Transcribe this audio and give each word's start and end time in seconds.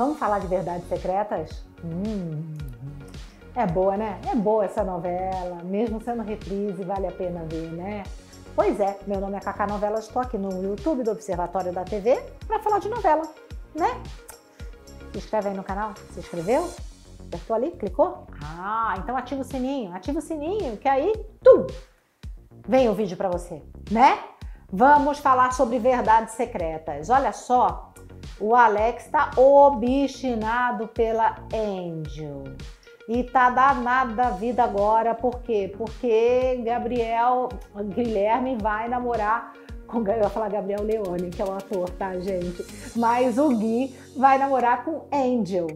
Vamos 0.00 0.18
falar 0.18 0.38
de 0.38 0.46
verdades 0.46 0.88
secretas? 0.88 1.62
Hum, 1.84 2.56
é 3.54 3.66
boa, 3.66 3.98
né? 3.98 4.18
É 4.32 4.34
boa 4.34 4.64
essa 4.64 4.82
novela, 4.82 5.62
mesmo 5.62 6.02
sendo 6.02 6.22
reprise, 6.22 6.82
vale 6.84 7.06
a 7.06 7.12
pena 7.12 7.44
ver, 7.44 7.70
né? 7.72 8.04
Pois 8.56 8.80
é, 8.80 8.98
meu 9.06 9.20
nome 9.20 9.36
é 9.36 9.40
Cacá 9.40 9.66
Novelas, 9.66 10.06
estou 10.06 10.22
aqui 10.22 10.38
no 10.38 10.62
YouTube 10.62 11.02
do 11.02 11.10
Observatório 11.10 11.70
da 11.70 11.84
TV 11.84 12.18
para 12.46 12.60
falar 12.60 12.78
de 12.78 12.88
novela, 12.88 13.28
né? 13.74 14.00
Se 15.12 15.18
inscreve 15.18 15.50
aí 15.50 15.54
no 15.54 15.62
canal, 15.62 15.92
se 16.14 16.20
inscreveu? 16.20 16.66
Apertou 17.26 17.54
ali, 17.54 17.70
clicou? 17.72 18.26
Ah, 18.42 18.94
então 18.96 19.14
ativa 19.18 19.42
o 19.42 19.44
sininho, 19.44 19.94
ativa 19.94 20.18
o 20.18 20.22
sininho, 20.22 20.78
que 20.78 20.88
aí, 20.88 21.12
tum, 21.44 21.66
vem 22.66 22.88
o 22.88 22.94
vídeo 22.94 23.18
para 23.18 23.28
você, 23.28 23.62
né? 23.90 24.18
Vamos 24.72 25.18
falar 25.18 25.52
sobre 25.52 25.78
verdades 25.78 26.32
secretas. 26.36 27.10
Olha 27.10 27.34
só, 27.34 27.92
o 28.40 28.54
Alex 28.54 29.04
está 29.04 29.30
obstinado 29.36 30.88
pela 30.88 31.36
Angel. 31.54 32.44
E 33.08 33.24
tá 33.24 33.50
danado 33.50 34.14
da 34.14 34.30
vida 34.30 34.62
agora, 34.62 35.14
por 35.14 35.40
quê? 35.42 35.72
Porque 35.76 36.62
Gabriel, 36.64 37.48
Guilherme 37.94 38.56
vai 38.56 38.88
namorar 38.88 39.52
com, 39.86 40.06
eu 40.06 40.18
ia 40.18 40.28
falar 40.28 40.48
Gabriel 40.48 40.84
Leone, 40.84 41.30
que 41.30 41.42
é 41.42 41.44
um 41.44 41.52
ator, 41.52 41.90
tá, 41.90 42.16
gente? 42.20 42.64
Mas 42.96 43.36
o 43.36 43.48
Gui 43.48 43.94
vai 44.16 44.38
namorar 44.38 44.84
com 44.84 45.06
Angel. 45.12 45.66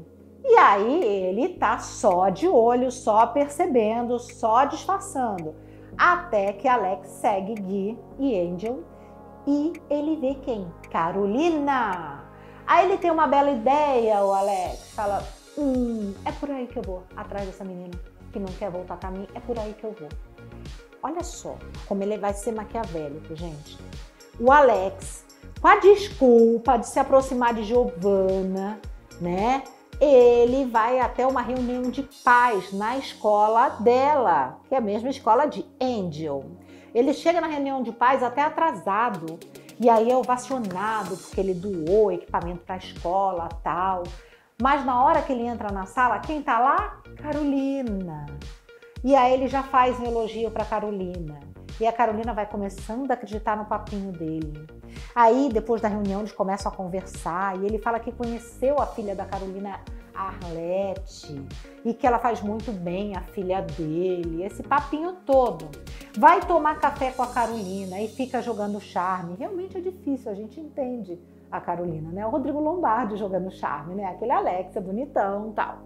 E 0.45 0.57
aí 0.57 1.03
ele 1.03 1.49
tá 1.55 1.79
só 1.79 2.29
de 2.29 2.47
olho, 2.47 2.93
só 2.93 3.27
percebendo, 3.27 4.19
só 4.19 4.65
disfarçando. 4.65 5.57
Até 5.99 6.53
que 6.53 6.69
Alex 6.69 7.09
segue 7.09 7.55
Gui 7.55 7.99
e 8.19 8.39
Angel 8.39 8.85
e 9.47 9.73
ele 9.91 10.17
vê 10.17 10.35
quem? 10.37 10.67
Carolina! 10.91 12.25
Aí 12.67 12.87
ele 12.87 12.99
tem 12.99 13.11
uma 13.11 13.27
bela 13.27 13.51
ideia, 13.51 14.25
o 14.25 14.33
Alex. 14.33 14.91
Fala: 14.95 15.23
Hum, 15.57 16.15
é 16.25 16.33
por 16.33 16.51
aí 16.51 16.67
que 16.67 16.79
eu 16.79 16.83
vou, 16.83 17.05
atrás 17.17 17.47
dessa 17.47 17.65
menina 17.65 17.95
que 18.35 18.41
não 18.41 18.53
quer 18.59 18.69
voltar 18.69 18.97
pra 18.97 19.13
mim, 19.13 19.29
é 19.33 19.39
por 19.39 19.57
aí 19.57 19.73
que 19.75 19.85
eu 19.85 19.93
vou. 19.93 20.09
Olha 21.01 21.23
só 21.23 21.57
como 21.87 22.03
ele 22.03 22.19
vai 22.19 22.35
ser 22.35 22.51
maquiavélico, 22.51 23.37
gente. 23.37 23.79
O 24.41 24.51
Alex, 24.51 25.25
com 25.61 25.69
a 25.69 25.77
desculpa 25.77 26.77
de 26.77 26.89
se 26.89 26.99
aproximar 26.99 27.55
de 27.55 27.63
Giovanna, 27.63 28.81
né? 29.21 29.63
Ele 30.01 30.65
vai 30.65 30.99
até 30.99 31.25
uma 31.25 31.41
reunião 31.41 31.83
de 31.83 32.03
pais 32.25 32.73
na 32.73 32.99
escola 32.99 33.69
dela, 33.69 34.59
que 34.69 34.75
é 34.75 34.79
a 34.79 34.81
mesma 34.81 35.09
escola 35.09 35.47
de 35.47 35.65
Angel. 35.81 36.45
Ele 36.93 37.15
chega 37.15 37.41
na 37.41 37.47
reunião 37.47 37.83
de 37.83 37.93
pais 37.93 38.23
até 38.23 38.43
atrasado 38.43 39.39
e 39.81 39.89
aí 39.89 40.11
é 40.11 40.17
ovacionado 40.17 41.17
porque 41.17 41.41
ele 41.41 41.55
doou 41.55 42.13
equipamento 42.13 42.61
para 42.65 42.77
a 42.77 42.79
escola, 42.79 43.49
tal. 43.63 44.05
Mas 44.61 44.85
na 44.85 45.03
hora 45.03 45.23
que 45.23 45.33
ele 45.33 45.47
entra 45.47 45.73
na 45.73 45.87
sala, 45.87 46.21
quem 46.21 46.43
tá 46.43 46.59
lá? 46.59 47.01
Carolina. 47.17 48.27
E 49.03 49.15
aí 49.15 49.35
ele 49.35 49.49
já 49.49 49.63
faz 49.63 49.99
um 49.99 50.05
elogio 50.05 50.51
para 50.51 50.65
Carolina. 50.65 51.41
E 51.81 51.87
a 51.87 51.93
Carolina 51.93 52.33
vai 52.33 52.47
começando 52.47 53.11
a 53.11 53.15
acreditar 53.15 53.57
no 53.57 53.65
papinho 53.65 54.13
dele. 54.13 54.65
Aí, 55.13 55.49
depois 55.53 55.83
da 55.83 55.89
reunião, 55.89 56.21
eles 56.21 56.33
começam 56.33 56.71
a 56.71 56.75
conversar 56.75 57.59
e 57.61 57.67
ele 57.67 57.79
fala 57.79 57.99
que 57.99 58.13
conheceu 58.13 58.79
a 58.79 58.87
filha 58.87 59.15
da 59.15 59.25
Carolina 59.25 59.81
Arlete 60.15 61.45
e 61.85 61.93
que 61.93 62.07
ela 62.07 62.21
faz 62.21 62.41
muito 62.41 62.71
bem 62.71 63.17
a 63.17 63.23
filha 63.23 63.61
dele, 63.61 64.45
esse 64.45 64.63
papinho 64.63 65.17
todo. 65.27 65.69
Vai 66.17 66.41
tomar 66.41 66.79
café 66.79 67.11
com 67.11 67.23
a 67.23 67.27
Carolina 67.27 68.01
e 68.01 68.07
fica 68.07 68.41
jogando 68.41 68.81
charme. 68.81 69.35
Realmente 69.37 69.79
é 69.79 69.81
difícil, 69.81 70.31
a 70.31 70.35
gente 70.35 70.61
entende 70.61 71.19
a 71.51 71.61
Carolina, 71.61 72.11
né? 72.11 72.25
O 72.25 72.31
Rodrigo 72.31 72.61
Lombardi 72.61 73.17
jogando 73.17 73.51
charme, 73.51 73.97
né? 73.97 74.07
Aquele 74.07 74.31
Alex 74.31 74.77
é 74.77 74.81
bonitão 74.81 75.53
tal. 75.53 75.79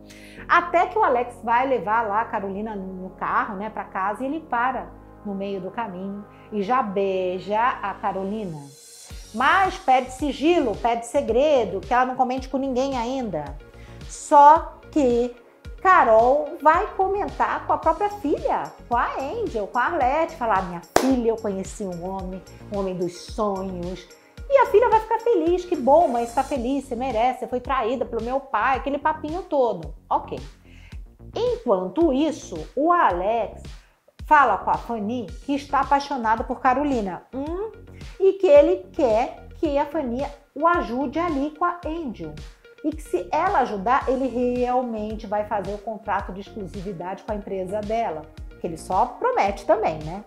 Até 0.47 0.87
que 0.87 0.99
o 0.99 1.03
Alex 1.03 1.41
vai 1.43 1.67
levar 1.67 2.07
lá 2.07 2.21
a 2.21 2.25
Carolina 2.27 2.77
no 2.77 3.11
carro, 3.11 3.57
né, 3.57 3.71
para 3.71 3.85
casa 3.85 4.23
e 4.23 4.27
ele 4.27 4.41
para 4.41 4.91
no 5.25 5.35
meio 5.35 5.61
do 5.61 5.71
caminho 5.71 6.25
e 6.53 6.63
já 6.63 6.83
beija 6.83 7.61
a 7.61 7.95
Carolina. 7.95 8.59
Mas 9.35 9.79
pede 9.79 10.13
sigilo, 10.13 10.77
pede 10.77 11.07
segredo, 11.07 11.81
que 11.81 11.93
ela 11.93 12.07
não 12.07 12.17
comente 12.17 12.49
com 12.49 12.57
ninguém 12.59 12.97
ainda. 12.97 13.57
Só 14.09 14.79
que 14.91 15.35
Carol 15.81 16.57
vai 16.61 16.87
comentar 16.95 17.67
com 17.67 17.73
a 17.73 17.79
própria 17.79 18.11
filha, 18.11 18.65
com 18.89 18.97
a 18.97 19.15
Angel, 19.17 19.67
com 19.67 19.79
a 19.79 19.85
Arlete, 19.85 20.37
falar: 20.37 20.63
minha 20.69 20.83
filha, 20.99 21.31
eu 21.31 21.37
conheci 21.37 21.85
um 21.85 22.09
homem, 22.09 22.43
um 22.73 22.79
homem 22.79 22.97
dos 22.97 23.17
sonhos. 23.17 24.07
E 24.51 24.59
a 24.59 24.67
filha 24.67 24.89
vai 24.89 25.01
ficar 25.01 25.21
feliz, 25.21 25.65
que 25.65 25.77
bom, 25.77 26.09
mãe, 26.09 26.25
está 26.25 26.43
feliz, 26.43 26.85
você 26.85 26.97
merece, 26.97 27.41
você 27.41 27.47
foi 27.47 27.61
traída 27.61 28.05
pelo 28.05 28.23
meu 28.23 28.41
pai, 28.41 28.79
aquele 28.79 28.99
papinho 28.99 29.43
todo. 29.43 29.95
Ok. 30.09 30.39
Enquanto 31.35 32.13
isso, 32.13 32.57
o 32.75 32.91
Alex 32.91 33.63
fala 34.27 34.59
com 34.59 34.71
a 34.71 34.75
Fanny 34.75 35.27
que 35.45 35.55
está 35.55 35.81
apaixonado 35.81 36.45
por 36.45 36.61
Carolina 36.61 37.23
hum, 37.35 37.71
e 38.19 38.35
que 38.35 38.47
ele 38.47 38.89
quer 38.93 39.49
que 39.57 39.77
a 39.79 39.87
Fanny 39.87 40.27
o 40.55 40.67
ajude 40.67 41.19
ali 41.19 41.51
com 41.57 41.65
a 41.65 41.81
Angel 41.87 42.35
e 42.85 42.91
que 42.91 43.03
se 43.03 43.29
ela 43.33 43.61
ajudar, 43.61 44.09
ele 44.09 44.29
realmente 44.29 45.27
vai 45.27 45.45
fazer 45.47 45.75
o 45.75 45.79
contrato 45.79 46.33
de 46.33 46.41
exclusividade 46.41 47.23
com 47.25 47.33
a 47.33 47.37
empresa 47.37 47.81
dela, 47.81 48.23
que 48.61 48.67
ele 48.67 48.77
só 48.77 49.07
promete 49.07 49.67
também, 49.67 49.99
né? 50.05 50.25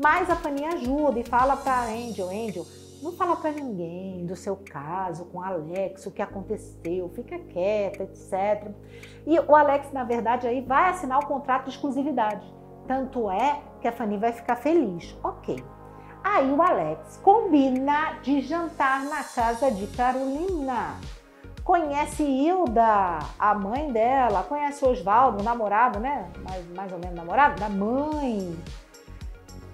Mas 0.00 0.30
a 0.30 0.36
Fanny 0.36 0.64
ajuda 0.64 1.18
e 1.18 1.24
fala 1.24 1.56
para 1.56 1.86
Angel, 1.86 2.28
Angel, 2.28 2.64
não 3.02 3.12
fala 3.12 3.36
para 3.36 3.52
ninguém 3.52 4.26
do 4.26 4.36
seu 4.36 4.56
caso 4.56 5.24
com 5.26 5.38
o 5.38 5.42
Alex, 5.42 6.06
o 6.06 6.10
que 6.10 6.22
aconteceu, 6.22 7.08
fica 7.10 7.38
quieta, 7.38 8.04
etc. 8.04 8.70
E 9.26 9.38
o 9.38 9.54
Alex, 9.54 9.92
na 9.92 10.04
verdade, 10.04 10.46
aí 10.46 10.60
vai 10.60 10.90
assinar 10.90 11.18
o 11.18 11.26
contrato 11.26 11.64
de 11.64 11.70
exclusividade. 11.70 12.46
Tanto 12.86 13.30
é 13.30 13.60
que 13.80 13.88
a 13.88 13.92
Fanny 13.92 14.16
vai 14.16 14.32
ficar 14.32 14.56
feliz. 14.56 15.16
Ok. 15.22 15.62
Aí 16.24 16.50
o 16.50 16.60
Alex 16.60 17.18
combina 17.22 18.18
de 18.22 18.40
jantar 18.40 19.04
na 19.04 19.22
casa 19.22 19.70
de 19.70 19.86
Carolina 19.88 20.96
conhece 21.68 22.22
Hilda, 22.22 23.18
a 23.38 23.54
mãe 23.54 23.92
dela, 23.92 24.42
conhece 24.42 24.82
Oswaldo, 24.86 25.42
o 25.42 25.44
namorado, 25.44 26.00
né? 26.00 26.26
Mais, 26.42 26.66
mais 26.68 26.90
ou 26.90 26.98
menos 26.98 27.14
namorado, 27.14 27.60
da 27.60 27.68
mãe. 27.68 28.58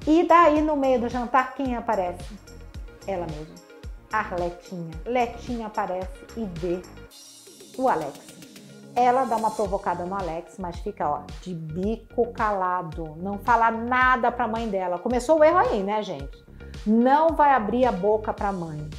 E 0.05 0.27
daí, 0.27 0.61
no 0.61 0.75
meio 0.75 1.03
do 1.03 1.09
jantar, 1.09 1.55
quem 1.55 1.77
aparece? 1.77 2.37
Ela 3.07 3.27
mesma, 3.27 3.55
Arletinha. 4.13 4.91
Letinha 5.07 5.69
aparece 5.69 6.27
e 6.37 6.45
vê 6.59 6.83
o 7.79 7.89
Alex. 7.89 8.19
Ela 8.97 9.25
dá 9.25 9.37
uma 9.37 9.53
provocada 9.53 10.05
no 10.05 10.17
Alex, 10.17 10.57
mas 10.59 10.77
fica, 10.81 11.09
ó, 11.09 11.23
de 11.43 11.55
bico 11.55 12.33
calado. 12.33 13.15
Não 13.19 13.39
fala 13.39 13.71
nada 13.71 14.33
pra 14.33 14.49
mãe 14.49 14.69
dela. 14.69 14.99
Começou 14.99 15.39
o 15.39 15.45
erro 15.45 15.59
aí, 15.59 15.85
né, 15.85 16.03
gente? 16.03 16.45
Não 16.85 17.37
vai 17.37 17.53
abrir 17.53 17.85
a 17.87 17.93
boca 17.93 18.33
pra 18.33 18.51
mãe. 18.51 18.91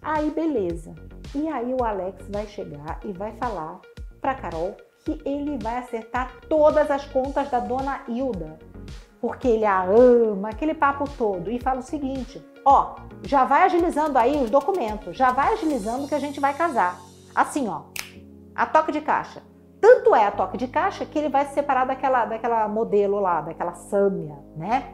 Aí, 0.00 0.30
beleza. 0.30 0.94
E 1.34 1.46
aí 1.46 1.74
o 1.74 1.84
Alex 1.84 2.26
vai 2.30 2.46
chegar 2.46 3.00
e 3.04 3.12
vai 3.12 3.32
falar 3.32 3.80
para 4.20 4.34
Carol 4.34 4.76
que 5.04 5.20
ele 5.24 5.58
vai 5.62 5.78
acertar 5.78 6.32
todas 6.48 6.90
as 6.90 7.04
contas 7.06 7.50
da 7.50 7.60
dona 7.60 8.00
Hilda, 8.08 8.58
porque 9.20 9.46
ele 9.48 9.64
a 9.64 9.84
ama, 9.84 10.48
aquele 10.50 10.74
papo 10.74 11.04
todo. 11.16 11.50
E 11.50 11.60
fala 11.60 11.80
o 11.80 11.82
seguinte: 11.82 12.42
ó, 12.64 12.96
já 13.22 13.44
vai 13.44 13.62
agilizando 13.62 14.18
aí 14.18 14.42
os 14.42 14.50
documentos, 14.50 15.16
já 15.16 15.30
vai 15.30 15.52
agilizando 15.52 16.08
que 16.08 16.14
a 16.14 16.18
gente 16.18 16.40
vai 16.40 16.54
casar. 16.54 16.98
Assim, 17.34 17.68
ó, 17.68 17.82
a 18.54 18.66
toque 18.66 18.92
de 18.92 19.00
caixa. 19.00 19.42
Tanto 19.80 20.14
é 20.14 20.26
a 20.26 20.30
toque 20.32 20.56
de 20.56 20.66
caixa 20.66 21.06
que 21.06 21.18
ele 21.18 21.28
vai 21.28 21.46
se 21.46 21.54
separar 21.54 21.86
daquela, 21.86 22.24
daquela 22.24 22.66
modelo 22.66 23.20
lá, 23.20 23.42
daquela 23.42 23.74
Sâmia, 23.74 24.36
né? 24.56 24.92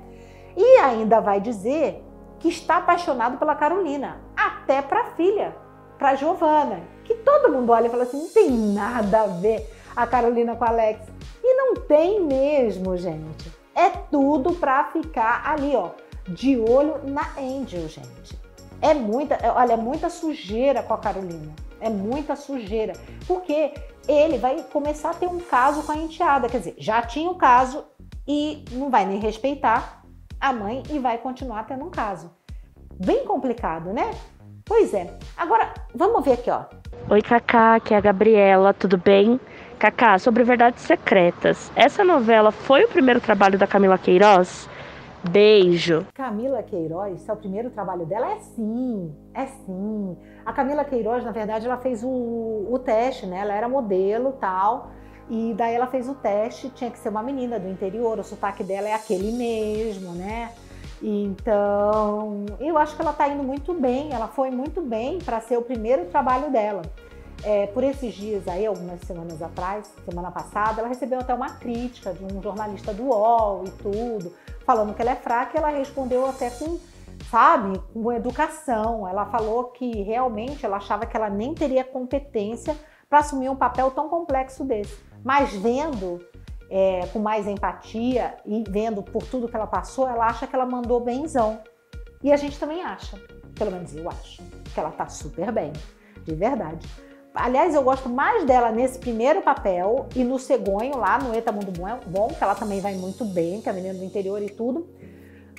E 0.57 0.79
ainda 0.79 1.21
vai 1.21 1.41
dizer 1.41 2.05
que 2.39 2.49
está 2.49 2.77
apaixonado 2.77 3.39
pela 3.39 3.55
Carolina, 3.55 4.21
até 4.37 4.83
para 4.83 5.01
a 5.01 5.11
filha 5.13 5.64
para 6.05 6.17
Giovana, 6.17 6.83
que 7.03 7.15
todo 7.15 7.51
mundo 7.51 7.73
olha 7.73 7.87
e 7.87 7.91
fala 7.91 8.03
assim, 8.03 8.19
não 8.19 8.29
tem 8.29 8.51
nada 8.51 9.23
a 9.23 9.27
ver 9.27 9.75
a 9.97 10.07
Carolina 10.07 10.55
com 10.55 10.63
a 10.63 10.69
Alex. 10.69 11.01
E 11.43 11.55
não 11.55 11.77
tem 11.77 12.21
mesmo, 12.21 12.95
gente. 12.95 13.51
É 13.75 13.89
tudo 13.89 14.53
para 14.53 14.85
ficar 14.85 15.43
ali, 15.47 15.75
ó, 15.75 15.93
de 16.29 16.61
olho 16.61 17.01
na 17.05 17.27
Angel, 17.39 17.89
gente. 17.89 18.39
É 18.83 18.93
muita, 18.93 19.37
é, 19.37 19.51
olha, 19.51 19.73
é 19.73 19.77
muita 19.79 20.11
sujeira 20.11 20.83
com 20.83 20.93
a 20.93 20.99
Carolina. 20.99 21.55
É 21.81 21.89
muita 21.89 22.37
sujeira. 22.37 22.93
Porque 23.27 23.73
ele 24.07 24.37
vai 24.37 24.63
começar 24.65 25.13
a 25.13 25.15
ter 25.15 25.27
um 25.27 25.39
caso 25.39 25.85
com 25.85 25.93
a 25.93 25.97
enteada. 25.97 26.51
Quer 26.51 26.59
dizer, 26.59 26.75
já 26.77 27.01
tinha 27.01 27.31
o 27.31 27.37
caso 27.37 27.83
e 28.29 28.63
não 28.73 28.91
vai 28.91 29.07
nem 29.07 29.19
respeitar 29.19 30.05
a 30.39 30.53
mãe 30.53 30.83
e 30.91 30.99
vai 30.99 31.17
continuar 31.17 31.65
tendo 31.65 31.87
um 31.87 31.91
caso. 31.91 32.31
Bem 32.93 33.25
complicado, 33.25 33.91
né? 33.91 34.11
Pois 34.65 34.95
é. 34.95 35.13
Agora, 35.37 35.75
vamos 35.95 36.25
ver 36.25 36.33
aqui, 36.33 36.51
ó. 36.51 36.63
Oi, 37.11 37.21
Cacá, 37.21 37.75
aqui 37.75 37.93
é 37.93 37.99
a 37.99 38.01
Gabriela, 38.01 38.73
tudo 38.73 38.97
bem? 38.97 39.39
Cacá, 39.79 40.19
sobre 40.19 40.43
Verdades 40.43 40.83
Secretas. 40.83 41.71
Essa 41.77 42.03
novela 42.03 42.51
foi 42.51 42.85
o 42.85 42.89
primeiro 42.89 43.21
trabalho 43.21 43.59
da 43.59 43.67
Camila 43.67 43.99
Queiroz? 43.99 44.69
Beijo. 45.31 46.07
Camila 46.15 46.63
Queiroz, 46.63 47.29
é 47.29 47.33
o 47.33 47.37
primeiro 47.37 47.71
trabalho 47.71 48.07
dela, 48.07 48.33
é 48.33 48.39
sim, 48.39 49.15
é 49.35 49.47
sim. 49.47 50.17
A 50.47 50.53
Camila 50.53 50.85
Queiroz, 50.85 51.25
na 51.25 51.33
verdade, 51.33 51.67
ela 51.67 51.77
fez 51.77 52.03
o, 52.03 52.09
o 52.09 52.79
teste, 52.79 53.27
né? 53.27 53.41
Ela 53.41 53.55
era 53.55 53.69
modelo 53.69 54.33
tal. 54.33 54.91
E 55.29 55.55
daí 55.55 55.75
ela 55.75 55.87
fez 55.87 56.09
o 56.09 56.15
teste, 56.15 56.71
tinha 56.71 56.91
que 56.91 56.99
ser 56.99 57.09
uma 57.09 57.23
menina 57.23 57.59
do 57.59 57.69
interior, 57.69 58.19
o 58.19 58.25
sotaque 58.25 58.63
dela 58.63 58.89
é 58.89 58.95
aquele 58.95 59.33
mesmo, 59.33 60.13
né? 60.13 60.51
Então, 61.03 62.47
eu 62.61 62.79
acho 62.79 62.97
que 62.97 63.03
ela 63.03 63.11
está 63.11 63.29
indo 63.29 63.43
muito 63.43 63.75
bem, 63.75 64.13
ela 64.13 64.29
foi 64.29 64.51
muito 64.51 64.81
bem 64.81 65.19
para 65.19 65.41
ser 65.41 65.57
o 65.57 65.63
primeiro 65.63 66.07
trabalho 66.07 66.51
dela. 66.51 66.83
É, 67.43 67.67
por 67.67 67.85
esses 67.85 68.15
dias 68.15 68.49
aí, 68.49 68.65
algumas 68.65 69.01
semanas 69.01 69.43
atrás, 69.43 69.93
semana 70.05 70.31
passada, 70.31 70.81
ela 70.81 70.89
recebeu 70.89 71.19
até 71.21 71.35
uma 71.35 71.51
crítica 71.51 72.15
de 72.15 72.25
um 72.25 72.41
jornalista 72.41 72.95
do 72.95 73.05
UOL 73.05 73.65
e 73.67 73.71
tudo, 73.71 74.33
falando 74.65 74.95
que 74.95 75.03
ela 75.03 75.11
é 75.11 75.17
fraca, 75.17 75.53
e 75.55 75.59
ela 75.59 75.69
respondeu 75.69 76.27
até 76.27 76.49
com, 76.49 76.79
sabe, 77.31 77.79
com 77.93 78.13
educação. 78.13 79.07
Ela 79.07 79.27
falou 79.27 79.65
que 79.65 80.03
realmente 80.03 80.65
ela 80.65 80.79
achava 80.79 81.05
que 81.05 81.17
ela 81.17 81.29
nem 81.29 81.55
teria 81.55 81.85
competência 81.85 82.75
para 83.11 83.19
assumir 83.19 83.51
um 83.51 83.57
papel 83.57 83.91
tão 83.91 84.09
complexo 84.09 84.65
desse. 84.65 84.97
Mas 85.23 85.53
vendo 85.53 86.25
é, 86.71 87.07
com 87.13 87.19
mais 87.19 87.47
empatia 87.47 88.37
e 88.45 88.65
vendo 88.69 89.03
por 89.03 89.23
tudo 89.25 89.49
que 89.49 89.57
ela 89.57 89.67
passou, 89.67 90.09
ela 90.09 90.27
acha 90.27 90.47
que 90.47 90.55
ela 90.55 90.67
mandou 90.67 91.01
benzão. 91.01 91.61
E 92.23 92.33
a 92.33 92.37
gente 92.37 92.59
também 92.59 92.83
acha, 92.83 93.21
pelo 93.55 93.71
menos 93.71 93.95
eu 93.95 94.09
acho, 94.09 94.43
que 94.73 94.81
ela 94.81 94.91
tá 94.91 95.07
super 95.09 95.53
bem, 95.53 95.73
de 96.25 96.35
verdade. 96.35 96.87
Aliás, 97.35 97.75
eu 97.75 97.83
gosto 97.83 98.09
mais 98.09 98.45
dela 98.45 98.71
nesse 98.71 98.99
primeiro 98.99 99.43
papel 99.43 100.07
e 100.15 100.23
no 100.23 100.39
cegonho, 100.39 100.97
lá 100.97 101.19
no 101.19 101.35
Eta 101.35 101.51
Mundo 101.51 101.73
Bom, 102.07 102.29
que 102.29 102.43
ela 102.43 102.55
também 102.55 102.81
vai 102.81 102.95
muito 102.95 103.25
bem, 103.25 103.61
que 103.61 103.69
é 103.69 103.73
a 103.73 103.75
menina 103.75 103.95
do 103.95 104.05
interior 104.05 104.41
e 104.41 104.49
tudo, 104.49 104.89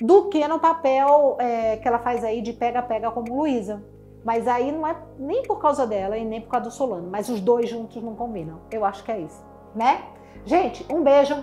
do 0.00 0.28
que 0.30 0.46
no 0.48 0.58
papel 0.58 1.36
é, 1.38 1.76
que 1.76 1.86
ela 1.86 1.98
faz 1.98 2.24
aí 2.24 2.40
de 2.40 2.54
pega-pega 2.54 3.10
como 3.10 3.36
Luísa. 3.36 3.84
Mas 4.24 4.48
aí 4.48 4.72
não 4.72 4.86
é 4.86 4.96
nem 5.18 5.42
por 5.42 5.60
causa 5.60 5.86
dela 5.86 6.16
e 6.16 6.24
nem 6.24 6.40
por 6.40 6.48
causa 6.48 6.68
do 6.68 6.72
Solano, 6.72 7.08
mas 7.08 7.28
os 7.28 7.40
dois 7.40 7.68
juntos 7.68 8.02
não 8.02 8.16
combinam. 8.16 8.62
Eu 8.72 8.84
acho 8.84 9.04
que 9.04 9.12
é 9.12 9.20
isso, 9.20 9.44
né? 9.74 10.02
Gente, 10.46 10.86
um 10.88 11.02
beijo. 11.02 11.34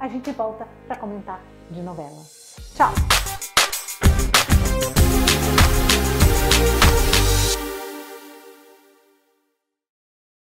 A 0.00 0.08
gente 0.08 0.30
volta 0.32 0.66
para 0.86 0.96
comentar 0.96 1.38
de 1.70 1.82
novela. 1.82 2.22
Tchau! 2.74 2.90